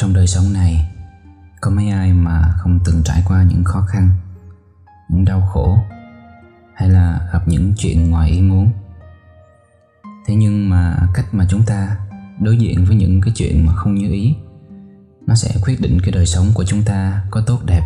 [0.00, 0.90] trong đời sống này,
[1.60, 4.10] có mấy ai mà không từng trải qua những khó khăn,
[5.08, 5.78] những đau khổ,
[6.74, 8.72] hay là gặp những chuyện ngoài ý muốn?
[10.26, 11.96] Thế nhưng mà cách mà chúng ta
[12.38, 14.36] đối diện với những cái chuyện mà không như ý,
[15.26, 17.82] nó sẽ quyết định cái đời sống của chúng ta có tốt đẹp,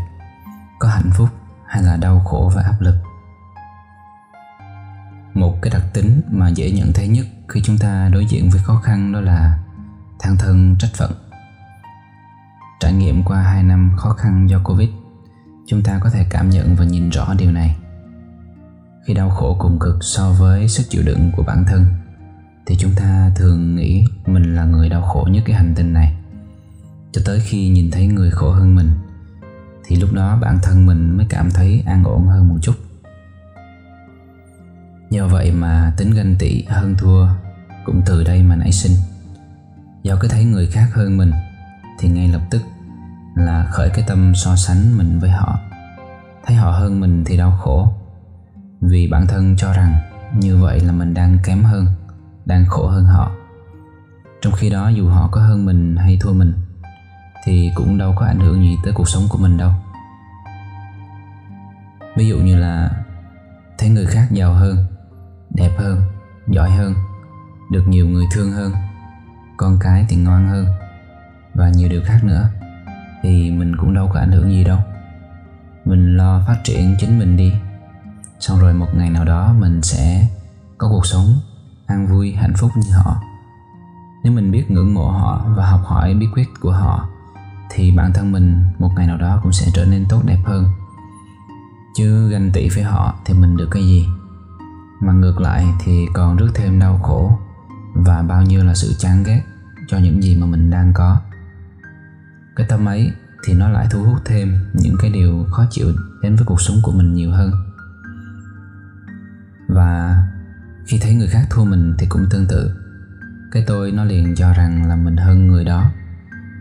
[0.79, 1.29] có hạnh phúc
[1.67, 2.95] hay là đau khổ và áp lực.
[5.35, 8.61] Một cái đặc tính mà dễ nhận thấy nhất khi chúng ta đối diện với
[8.63, 9.59] khó khăn đó là
[10.21, 11.24] than thân, trách phận
[12.85, 14.89] trải nghiệm qua 2 năm khó khăn do Covid,
[15.67, 17.77] chúng ta có thể cảm nhận và nhìn rõ điều này.
[19.07, 21.85] Khi đau khổ cùng cực so với sức chịu đựng của bản thân,
[22.67, 26.17] thì chúng ta thường nghĩ mình là người đau khổ nhất cái hành tinh này.
[27.13, 28.91] Cho tới khi nhìn thấy người khổ hơn mình,
[29.85, 32.75] thì lúc đó bản thân mình mới cảm thấy an ổn hơn một chút.
[35.11, 37.29] Do vậy mà tính ganh tị hơn thua
[37.85, 38.97] cũng từ đây mà nảy sinh.
[40.03, 41.31] Do cứ thấy người khác hơn mình
[41.99, 42.61] thì ngay lập tức
[43.35, 45.59] là khởi cái tâm so sánh mình với họ.
[46.47, 47.93] Thấy họ hơn mình thì đau khổ.
[48.81, 49.95] Vì bản thân cho rằng
[50.39, 51.87] như vậy là mình đang kém hơn,
[52.47, 53.31] đang khổ hơn họ.
[54.43, 56.55] Trong khi đó, dù họ có hơn mình hay thua mình,
[57.45, 59.71] thì cũng đâu có ảnh hưởng gì tới cuộc sống của mình đâu.
[62.17, 62.91] Ví dụ như là
[63.79, 64.77] thấy người khác giàu hơn,
[65.51, 66.01] đẹp hơn,
[66.49, 66.95] giỏi hơn,
[67.71, 68.73] được nhiều người thương hơn,
[69.57, 70.67] con cái thì ngoan hơn,
[71.55, 72.49] và nhiều điều khác nữa
[73.25, 74.79] thì mình cũng đâu có ảnh hưởng gì đâu.
[75.85, 77.53] Mình lo phát triển chính mình đi.
[78.41, 80.29] Xong rồi một ngày nào đó mình sẽ
[80.79, 81.27] có cuộc sống
[81.87, 83.17] an vui, hạnh phúc như họ.
[84.25, 87.09] Nếu mình biết ngưỡng mộ họ và học hỏi bí quyết của họ,
[87.71, 90.69] thì bản thân mình một ngày nào đó cũng sẽ trở nên tốt đẹp hơn.
[91.97, 94.07] Chứ ganh tị với họ thì mình được cái gì?
[95.01, 97.39] Mà ngược lại thì còn rước thêm đau khổ
[97.95, 99.43] và bao nhiêu là sự chán ghét
[99.89, 101.21] cho những gì mà mình đang có
[102.57, 103.13] cái tâm ấy
[103.45, 105.87] thì nó lại thu hút thêm những cái điều khó chịu
[106.23, 107.53] đến với cuộc sống của mình nhiều hơn.
[109.69, 110.23] Và
[110.87, 112.71] khi thấy người khác thua mình thì cũng tương tự.
[113.53, 115.91] Cái tôi nó liền cho rằng là mình hơn người đó.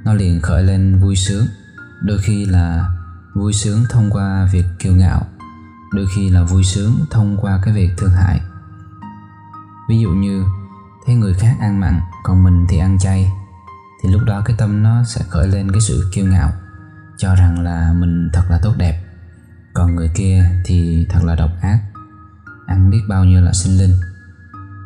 [0.05, 1.45] Nó liền khởi lên vui sướng.
[2.01, 2.89] Đôi khi là
[3.33, 5.25] vui sướng thông qua việc kiêu ngạo.
[5.93, 8.41] Đôi khi là vui sướng thông qua cái việc thương hại.
[9.89, 10.43] Ví dụ như,
[11.05, 13.31] thấy người khác ăn mặn, còn mình thì ăn chay
[14.03, 16.51] thì lúc đó cái tâm nó sẽ khởi lên cái sự kiêu ngạo,
[17.17, 19.03] cho rằng là mình thật là tốt đẹp.
[19.73, 21.79] Còn người kia thì thật là độc ác,
[22.67, 23.93] ăn biết bao nhiêu là sinh linh.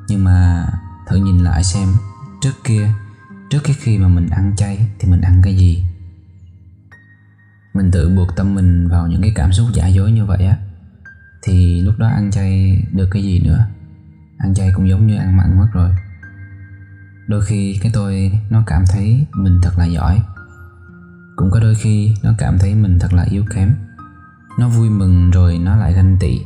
[0.07, 0.67] Nhưng mà
[1.07, 1.87] thử nhìn lại xem,
[2.41, 2.89] trước kia,
[3.49, 5.85] trước cái khi mà mình ăn chay thì mình ăn cái gì?
[7.73, 10.57] Mình tự buộc tâm mình vào những cái cảm xúc giả dối như vậy á.
[11.43, 13.67] Thì lúc đó ăn chay được cái gì nữa?
[14.37, 15.91] Ăn chay cũng giống như ăn mặn mất rồi
[17.27, 20.21] đôi khi cái tôi nó cảm thấy mình thật là giỏi.
[21.35, 23.75] Cũng có đôi khi nó cảm thấy mình thật là yếu kém.
[24.59, 26.39] Nó vui mừng rồi nó lại ganh tị.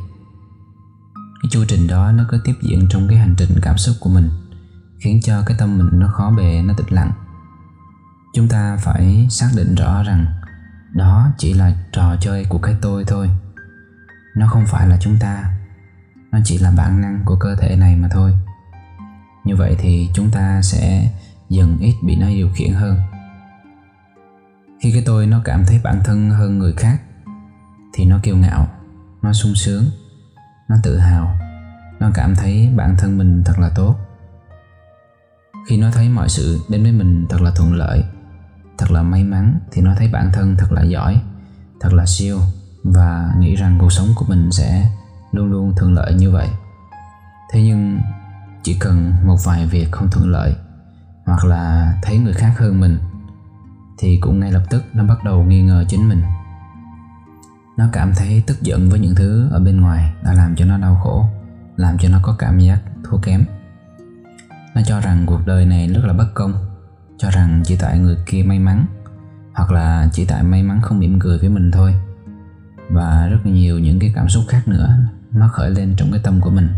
[1.42, 4.10] Cái chu trình đó nó cứ tiếp diễn trong cái hành trình cảm xúc của
[4.10, 4.30] mình,
[4.98, 7.12] khiến cho cái tâm mình nó khó bề, nó tịch lặng.
[8.34, 10.26] Chúng ta phải xác định rõ rằng
[10.94, 13.30] đó chỉ là trò chơi của cái tôi thôi.
[14.36, 15.44] Nó không phải là chúng ta.
[16.32, 18.32] Nó chỉ là bản năng của cơ thể này mà thôi
[19.44, 21.08] như vậy thì chúng ta sẽ
[21.48, 22.96] dần ít bị nó điều khiển hơn.
[24.80, 27.00] Khi cái tôi nó cảm thấy bản thân hơn người khác,
[27.92, 28.66] thì nó kiêu ngạo,
[29.22, 29.84] nó sung sướng,
[30.68, 31.38] nó tự hào,
[32.00, 33.96] nó cảm thấy bản thân mình thật là tốt.
[35.68, 38.04] Khi nó thấy mọi sự đến với mình thật là thuận lợi,
[38.78, 41.20] thật là may mắn, thì nó thấy bản thân thật là giỏi,
[41.80, 42.38] thật là siêu,
[42.84, 44.90] và nghĩ rằng cuộc sống của mình sẽ
[45.32, 46.48] luôn luôn thuận lợi như vậy.
[47.52, 48.00] Thế nhưng
[48.72, 50.54] chỉ cần một vài việc không thuận lợi,
[51.24, 52.98] hoặc là thấy người khác hơn mình,
[53.98, 56.22] thì cũng ngay lập tức nó bắt đầu nghi ngờ chính mình.
[57.76, 60.78] Nó cảm thấy tức giận với những thứ ở bên ngoài đã làm cho nó
[60.78, 61.26] đau khổ,
[61.76, 63.44] làm cho nó có cảm giác thua kém.
[64.74, 66.52] Nó cho rằng cuộc đời này rất là bất công,
[67.18, 68.86] cho rằng chỉ tại người kia may mắn,
[69.54, 71.94] hoặc là chỉ tại may mắn không mỉm cười với mình thôi.
[72.90, 74.96] Và rất nhiều những cái cảm xúc khác nữa
[75.32, 76.68] nó khởi lên trong cái tâm của mình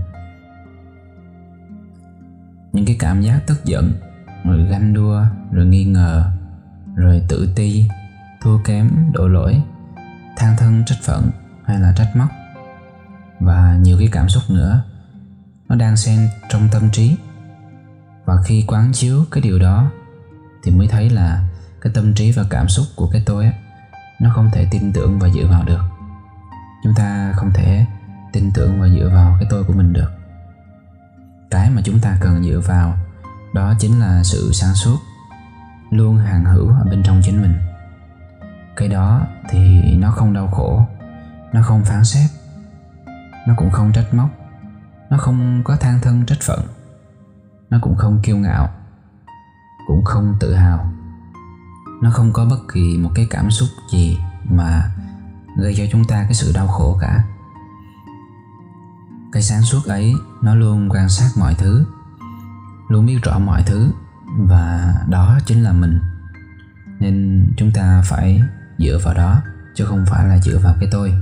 [2.75, 3.93] những cái cảm giác tức giận
[4.45, 6.31] rồi ganh đua rồi nghi ngờ
[6.97, 7.89] rồi tự ti
[8.43, 9.63] thua kém đổ lỗi
[10.37, 11.31] than thân trách phận
[11.65, 12.29] hay là trách móc.
[13.41, 14.83] Và nhiều cái cảm xúc nữa
[15.69, 17.17] nó đang xen trong tâm trí.
[18.25, 19.91] Và khi quán chiếu cái điều đó
[20.63, 21.49] thì mới thấy là
[21.81, 23.55] cái tâm trí và cảm xúc của cái tôi ấy,
[24.21, 25.83] nó không thể tin tưởng và dựa vào được.
[26.85, 27.87] Chúng ta không thể
[28.33, 30.14] tin tưởng và dựa vào cái tôi của mình được
[31.55, 32.95] cái mà chúng ta cần dựa vào,
[33.53, 34.99] đó chính là sự sáng suốt,
[35.91, 37.55] luôn hàng hữu ở bên trong chính mình.
[38.77, 40.87] Cái đó thì nó không đau khổ,
[41.53, 42.31] nó không phán xét,
[43.47, 44.29] nó cũng không trách móc,
[45.11, 46.61] nó không có than thân trách phận,
[47.71, 48.69] nó cũng không kiêu ngạo,
[49.87, 50.93] cũng không tự hào.
[52.03, 54.91] Nó không có bất kỳ một cái cảm xúc gì mà
[55.59, 57.25] gây cho chúng ta cái sự đau khổ cả
[59.35, 61.85] cái sáng suốt ấy, nó luôn quan sát mọi thứ.
[62.89, 63.91] Luôn biết rõ mọi thứ,
[64.39, 65.99] và đó chính là mình.
[67.01, 68.43] Nên chúng ta phải
[68.79, 69.43] dựa vào đó,
[69.75, 71.15] chứ không phải là dựa vào cái tôi.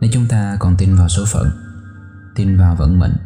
[0.00, 1.50] Nếu chúng ta còn tin vào số phận,
[2.34, 3.16] tin vào vận mệnh,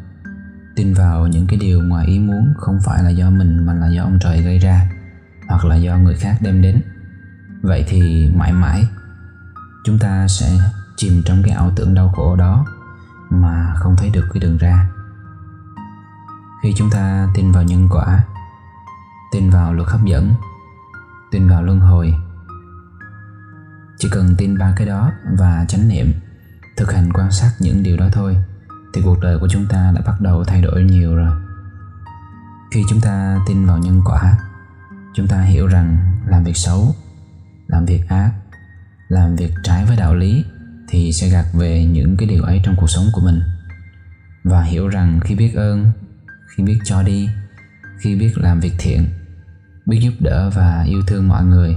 [0.77, 3.89] tin vào những cái điều ngoài ý muốn không phải là do mình mà là
[3.89, 4.91] do ông trời gây ra,
[5.49, 6.83] hoặc là do người khác đem đến,
[7.63, 8.89] vậy thì mãi mãi,
[9.85, 10.59] chúng ta sẽ
[10.97, 12.67] chìm trong cái ảo tưởng đau khổ đó
[13.31, 14.91] mà không thấy được cái đường ra.
[16.63, 18.25] Khi chúng ta tin vào nhân quả,
[19.33, 20.35] tin vào luật hấp dẫn,
[21.31, 22.15] tin vào luân hồi,
[23.99, 26.13] chỉ cần tin ba cái đó và chánh niệm,
[26.77, 28.37] thực hành quan sát những điều đó thôi,
[28.95, 31.33] thì cuộc đời của chúng ta đã bắt đầu thay đổi nhiều rồi.
[32.71, 34.39] Khi chúng ta tin vào nhân quả,
[35.15, 36.95] chúng ta hiểu rằng làm việc xấu,
[37.67, 38.33] làm việc ác,
[39.09, 40.45] làm việc trái với đạo lý
[40.91, 43.43] thì sẽ gạt về những cái điều ấy trong cuộc sống của mình.
[44.45, 45.93] Và hiểu rằng khi biết ơn,
[46.57, 47.29] khi biết cho đi,
[48.01, 49.07] khi biết làm việc thiện,
[49.87, 51.77] biết giúp đỡ và yêu thương mọi người,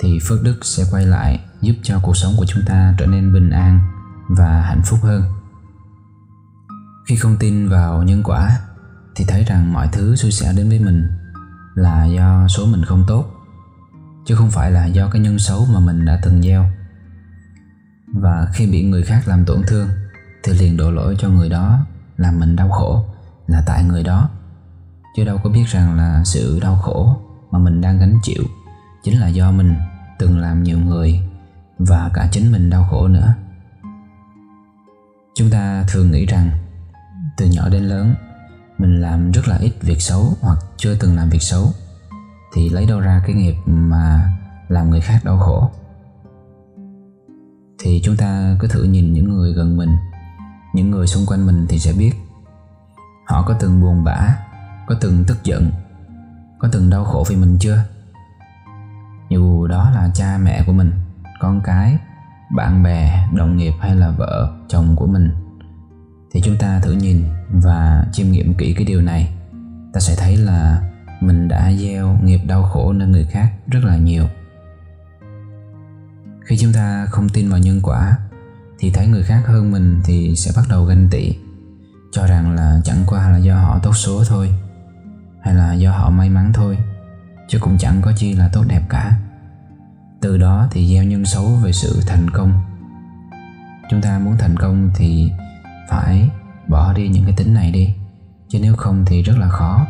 [0.00, 3.32] thì phước đức sẽ quay lại giúp cho cuộc sống của chúng ta trở nên
[3.32, 3.80] bình an
[4.28, 5.22] và hạnh phúc hơn.
[7.06, 8.60] Khi không tin vào nhân quả,
[9.14, 11.08] thì thấy rằng mọi thứ xui xẻo đến với mình
[11.74, 13.30] là do số mình không tốt,
[14.26, 16.70] chứ không phải là do cái nhân xấu mà mình đã từng gieo
[18.14, 19.88] và khi bị người khác làm tổn thương,
[20.42, 23.04] thì liền đổ lỗi cho người đó, làm mình đau khổ,
[23.46, 24.30] là tại người đó.
[25.16, 27.16] Chứ đâu có biết rằng là sự đau khổ
[27.50, 28.42] mà mình đang gánh chịu
[29.04, 29.74] chính là do mình
[30.18, 31.20] từng làm nhiều người
[31.78, 33.34] và cả chính mình đau khổ nữa.
[35.34, 36.50] Chúng ta thường nghĩ rằng,
[37.36, 38.14] từ nhỏ đến lớn,
[38.78, 41.72] mình làm rất là ít việc xấu hoặc chưa từng làm việc xấu,
[42.54, 44.32] thì lấy đâu ra cái nghiệp mà
[44.68, 45.70] làm người khác đau khổ?
[47.82, 49.96] Thì chúng ta cứ thử nhìn những người gần mình.
[50.74, 52.12] Những người xung quanh mình thì sẽ biết.
[53.26, 54.36] Họ có từng buồn bã,
[54.86, 55.70] có từng tức giận,
[56.58, 57.78] có từng đau khổ vì mình chưa?
[59.30, 60.92] Dù đó là cha mẹ của mình,
[61.40, 61.98] con cái,
[62.56, 65.30] bạn bè, đồng nghiệp hay là vợ, chồng của mình,
[66.32, 69.34] thì chúng ta thử nhìn và chiêm nghiệm kỹ cái điều này.
[69.92, 70.82] Ta sẽ thấy là
[71.20, 74.24] mình đã gieo nghiệp đau khổ nơi người khác rất là nhiều
[76.48, 78.16] khi chúng ta không tin vào nhân quả,
[78.78, 81.36] thì thấy người khác hơn mình thì sẽ bắt đầu ganh tị.
[82.12, 84.54] Cho rằng là chẳng qua là do họ tốt số thôi,
[85.42, 86.78] hay là do họ may mắn thôi,
[87.48, 89.18] chứ cũng chẳng có chi là tốt đẹp cả.
[90.20, 92.52] Từ đó thì gieo nhân xấu về sự thành công.
[93.90, 95.32] Chúng ta muốn thành công thì
[95.90, 96.30] phải
[96.68, 97.94] bỏ đi những cái tính này đi,
[98.48, 99.86] chứ nếu không thì rất là khó.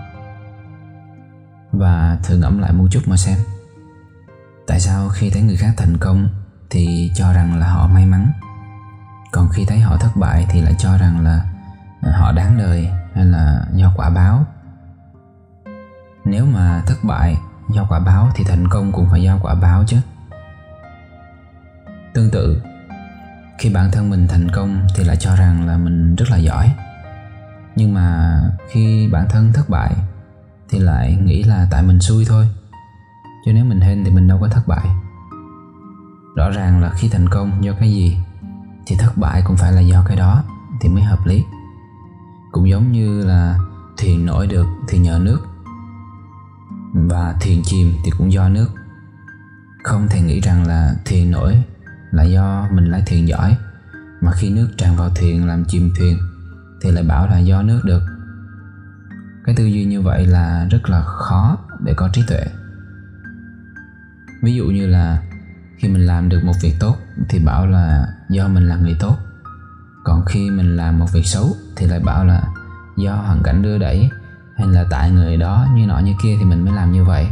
[1.73, 3.39] Và thử ngẫm lại một chút mà xem,
[4.67, 6.29] tại sao khi thấy người khác thành công
[6.71, 8.33] thì cho rằng là họ may mắn.
[9.33, 11.45] Còn khi thấy họ thất bại thì lại cho rằng là
[12.03, 14.47] à, họ đáng đời hay là do quả báo.
[16.25, 17.37] Nếu mà thất bại
[17.69, 19.97] do quả báo thì thành công cũng phải do quả báo chứ.
[22.15, 22.63] Tương tự,
[23.59, 26.71] khi bản thân mình thành công thì lại cho rằng là mình rất là giỏi.
[27.77, 28.41] Nhưng mà
[28.71, 29.95] khi bản thân thất bại
[30.71, 32.49] thì lại nghĩ là tại mình xui thôi.
[33.45, 34.87] Chứ nếu mình hên thì mình đâu có thất bại
[36.39, 38.17] rõ ràng là khi thành công do cái gì,
[38.87, 40.43] thì thất bại cũng phải là do cái đó
[40.81, 41.45] thì mới hợp lý.
[42.53, 43.59] Cũng giống như là
[43.97, 45.39] thuyền nổi được thì nhờ nước,
[46.95, 48.69] và thuyền chìm thì cũng do nước.
[49.85, 51.63] Không thể nghĩ rằng là thuyền nổi
[52.11, 53.57] là do mình lái thuyền giỏi,
[54.21, 56.19] mà khi nước tràn vào thuyền làm chìm thuyền
[56.83, 58.03] thì lại bảo là do nước được.
[59.45, 62.47] Cái tư duy như vậy là rất là khó để có trí tuệ.
[64.43, 65.23] Ví dụ như là
[65.79, 66.97] khi mình làm được một việc tốt
[67.29, 69.17] thì bảo là do mình là người tốt.
[70.05, 72.43] Còn khi mình làm một việc xấu thì lại bảo là
[72.97, 74.11] do hoàn cảnh đưa đẩy
[74.57, 77.29] hay là tại người đó như nọ như kia thì mình mới làm như vậy.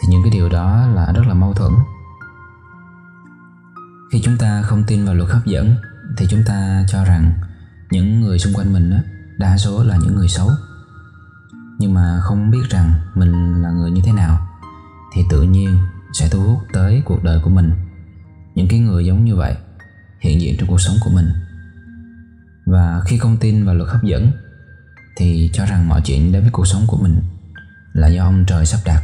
[0.00, 1.72] Thì những cái điều đó là rất là mâu thuẫn.
[4.12, 5.74] Khi chúng ta không tin vào luật hấp dẫn
[6.16, 7.32] thì chúng ta cho rằng
[7.90, 8.98] những người xung quanh mình
[9.38, 10.50] đa số là những người xấu.
[11.78, 14.48] Nhưng mà không biết rằng mình là người như thế nào
[15.14, 15.78] thì tự nhiên
[16.18, 17.72] sẽ thu hút tới cuộc đời của mình.
[18.54, 19.56] Những cái người giống như vậy
[20.20, 21.26] hiện diện trong cuộc sống của mình.
[22.66, 24.30] Và khi không tin vào luật hấp dẫn,
[25.16, 27.20] thì cho rằng mọi chuyện đến với cuộc sống của mình
[27.92, 29.02] là do ông trời sắp đặt,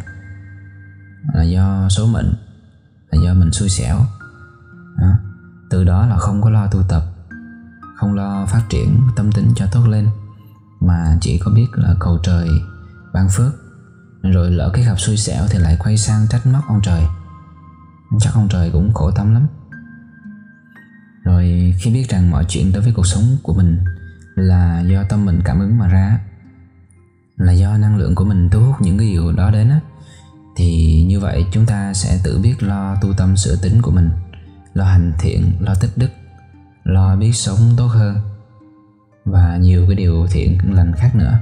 [1.34, 2.32] là do số mệnh,
[3.10, 3.96] là do mình xui xẻo.
[4.98, 5.12] Đó.
[5.70, 7.02] từ đó là không có lo tu tập,
[7.96, 10.08] không lo phát triển tâm tính cho tốt lên,
[10.80, 12.48] mà chỉ có biết là cầu trời
[13.12, 13.61] ban phước
[14.22, 17.02] rồi lỡ cái gặp xui xẻo thì lại quay sang trách móc ông trời.
[18.20, 19.46] Chắc ông trời cũng khổ tâm lắm.
[21.24, 23.78] Rồi khi biết rằng mọi chuyện đối với cuộc sống của mình
[24.34, 26.18] là do tâm mình cảm ứng mà ra,
[27.36, 29.80] là do năng lượng của mình thu hút những cái điều đó đến á,
[30.56, 34.10] thì như vậy chúng ta sẽ tự biết lo tu tâm sửa tính của mình,
[34.74, 36.10] lo hành thiện, lo tích đức,
[36.84, 38.16] lo biết sống tốt hơn
[39.24, 41.38] và nhiều cái điều thiện lành khác nữa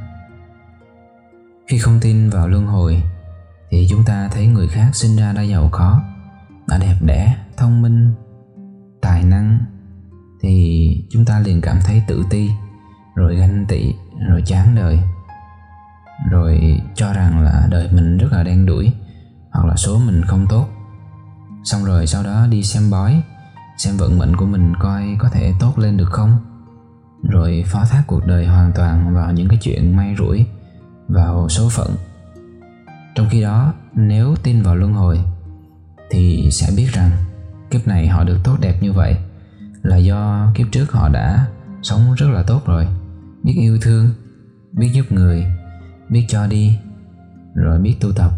[1.71, 3.03] khi không tin vào luân hồi,
[3.71, 6.01] thì chúng ta thấy người khác sinh ra đã giàu có,
[6.69, 8.15] đã đẹp đẽ, thông minh,
[9.03, 9.59] tài năng.
[10.43, 12.51] Thì chúng ta liền cảm thấy tự ti,
[13.15, 13.95] rồi ganh tị,
[14.29, 15.01] rồi chán đời.
[16.31, 18.93] Rồi cho rằng là đời mình rất là đen đủi,
[19.53, 20.67] hoặc là số mình không tốt.
[21.65, 23.23] Xong rồi sau đó đi xem bói,
[23.79, 26.39] xem vận mệnh của mình coi có thể tốt lên được không.
[27.31, 30.47] Rồi phó thác cuộc đời hoàn toàn vào những cái chuyện may rủi
[31.11, 31.91] vào số phận.
[33.15, 35.21] Trong khi đó, nếu tin vào luân hồi,
[36.11, 37.11] thì sẽ biết rằng
[37.71, 39.17] kiếp này họ được tốt đẹp như vậy
[39.83, 41.47] là do kiếp trước họ đã
[41.83, 42.87] sống rất là tốt rồi.
[43.43, 44.09] Biết yêu thương,
[44.73, 45.45] biết giúp người,
[46.09, 46.79] biết cho đi,
[47.55, 48.31] rồi biết tu tập.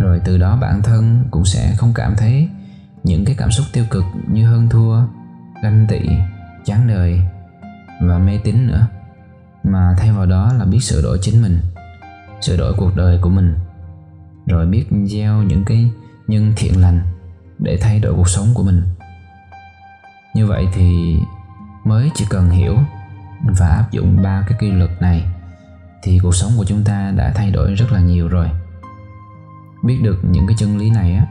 [0.00, 2.48] Rồi từ đó bản thân cũng sẽ không cảm thấy
[3.04, 5.02] những cái cảm xúc tiêu cực như hơn thua,
[5.62, 6.00] ganh tị,
[6.64, 7.22] chán đời
[8.00, 8.86] và mê tín nữa
[9.64, 11.60] mà thay vào đó là biết sửa đổi chính mình,
[12.40, 13.54] sửa đổi cuộc đời của mình,
[14.46, 15.90] rồi biết gieo những cái
[16.26, 17.00] nhân thiện lành
[17.58, 18.82] để thay đổi cuộc sống của mình.
[20.34, 21.16] Như vậy thì
[21.84, 22.78] mới chỉ cần hiểu
[23.58, 25.24] và áp dụng ba cái quy luật này
[26.02, 28.50] thì cuộc sống của chúng ta đã thay đổi rất là nhiều rồi.
[29.84, 31.26] Biết được những cái chân lý này á,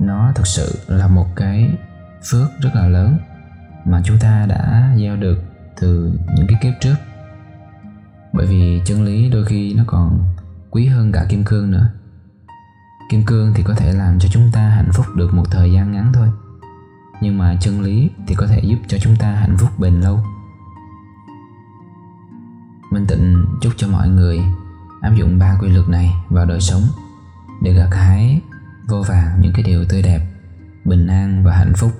[0.00, 1.70] nó thực sự là một cái
[2.30, 3.18] phước rất là lớn
[3.84, 5.42] mà chúng ta đã gieo được
[5.80, 6.94] từ những cái kiếp trước
[8.36, 10.24] bởi vì chân lý đôi khi nó còn
[10.70, 11.90] quý hơn cả kim cương nữa.
[13.10, 15.92] Kim cương thì có thể làm cho chúng ta hạnh phúc được một thời gian
[15.92, 16.28] ngắn thôi.
[17.20, 20.24] Nhưng mà chân lý thì có thể giúp cho chúng ta hạnh phúc bền lâu.
[22.92, 24.40] Minh tịnh chúc cho mọi người
[25.00, 26.82] áp dụng ba quy luật này vào đời sống
[27.62, 28.40] để gặt hái
[28.88, 30.20] vô vàng những cái điều tươi đẹp,
[30.84, 31.92] bình an và hạnh phúc.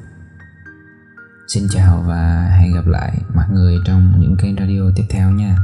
[1.48, 5.56] Xin chào và hẹn gặp lại mọi người trong những kênh radio tiếp theo nha.